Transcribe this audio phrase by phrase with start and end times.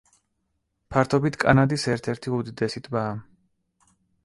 [0.95, 3.15] ფართობით კანადის ერთ-ერთი უდიდესი ტბაა.